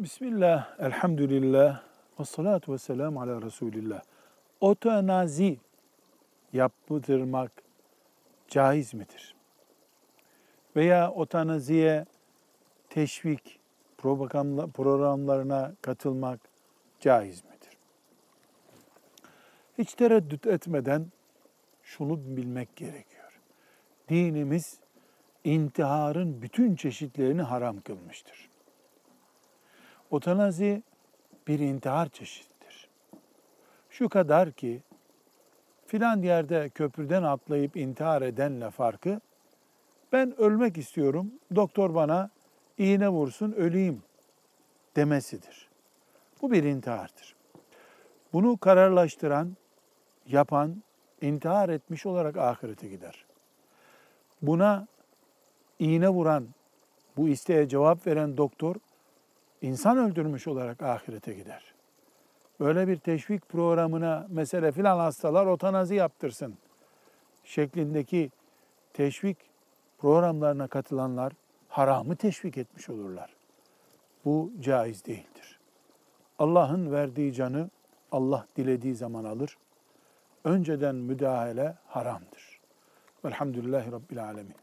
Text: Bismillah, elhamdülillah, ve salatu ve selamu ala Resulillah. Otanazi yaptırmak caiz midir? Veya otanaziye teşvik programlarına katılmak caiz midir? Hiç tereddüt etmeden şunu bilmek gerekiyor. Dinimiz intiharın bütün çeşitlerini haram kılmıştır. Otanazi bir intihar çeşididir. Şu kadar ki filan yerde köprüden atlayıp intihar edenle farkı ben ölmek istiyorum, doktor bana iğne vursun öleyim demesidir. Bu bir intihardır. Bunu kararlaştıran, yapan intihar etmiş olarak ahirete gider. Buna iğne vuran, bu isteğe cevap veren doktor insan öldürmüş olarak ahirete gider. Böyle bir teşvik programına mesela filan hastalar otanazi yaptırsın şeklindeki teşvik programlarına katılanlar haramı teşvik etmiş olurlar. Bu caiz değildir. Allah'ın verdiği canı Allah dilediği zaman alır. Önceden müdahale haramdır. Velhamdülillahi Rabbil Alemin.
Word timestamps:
Bismillah, 0.00 0.78
elhamdülillah, 0.78 1.82
ve 2.20 2.24
salatu 2.24 2.72
ve 2.72 2.78
selamu 2.78 3.20
ala 3.22 3.42
Resulillah. 3.42 4.02
Otanazi 4.60 5.58
yaptırmak 6.52 7.52
caiz 8.48 8.94
midir? 8.94 9.34
Veya 10.76 11.10
otanaziye 11.10 12.06
teşvik 12.90 13.60
programlarına 14.74 15.72
katılmak 15.82 16.40
caiz 17.00 17.44
midir? 17.44 17.76
Hiç 19.78 19.94
tereddüt 19.94 20.46
etmeden 20.46 21.06
şunu 21.82 22.36
bilmek 22.36 22.76
gerekiyor. 22.76 23.40
Dinimiz 24.08 24.78
intiharın 25.44 26.42
bütün 26.42 26.76
çeşitlerini 26.76 27.42
haram 27.42 27.80
kılmıştır. 27.80 28.50
Otanazi 30.10 30.82
bir 31.48 31.58
intihar 31.58 32.08
çeşididir. 32.08 32.88
Şu 33.90 34.08
kadar 34.08 34.52
ki 34.52 34.82
filan 35.86 36.22
yerde 36.22 36.68
köprüden 36.68 37.22
atlayıp 37.22 37.76
intihar 37.76 38.22
edenle 38.22 38.70
farkı 38.70 39.20
ben 40.12 40.40
ölmek 40.40 40.78
istiyorum, 40.78 41.32
doktor 41.54 41.94
bana 41.94 42.30
iğne 42.78 43.08
vursun 43.08 43.52
öleyim 43.52 44.02
demesidir. 44.96 45.68
Bu 46.42 46.52
bir 46.52 46.64
intihardır. 46.64 47.34
Bunu 48.32 48.56
kararlaştıran, 48.56 49.56
yapan 50.26 50.82
intihar 51.20 51.68
etmiş 51.68 52.06
olarak 52.06 52.36
ahirete 52.36 52.88
gider. 52.88 53.24
Buna 54.42 54.86
iğne 55.78 56.08
vuran, 56.08 56.48
bu 57.16 57.28
isteğe 57.28 57.68
cevap 57.68 58.06
veren 58.06 58.36
doktor 58.36 58.76
insan 59.62 59.98
öldürmüş 59.98 60.46
olarak 60.46 60.82
ahirete 60.82 61.34
gider. 61.34 61.74
Böyle 62.60 62.88
bir 62.88 62.96
teşvik 62.96 63.48
programına 63.48 64.26
mesela 64.28 64.72
filan 64.72 64.98
hastalar 64.98 65.46
otanazi 65.46 65.94
yaptırsın 65.94 66.54
şeklindeki 67.44 68.30
teşvik 68.92 69.36
programlarına 69.98 70.66
katılanlar 70.68 71.32
haramı 71.68 72.16
teşvik 72.16 72.58
etmiş 72.58 72.90
olurlar. 72.90 73.34
Bu 74.24 74.52
caiz 74.60 75.04
değildir. 75.04 75.60
Allah'ın 76.38 76.92
verdiği 76.92 77.32
canı 77.32 77.70
Allah 78.12 78.46
dilediği 78.56 78.94
zaman 78.94 79.24
alır. 79.24 79.56
Önceden 80.44 80.94
müdahale 80.94 81.74
haramdır. 81.86 82.60
Velhamdülillahi 83.24 83.92
Rabbil 83.92 84.24
Alemin. 84.24 84.54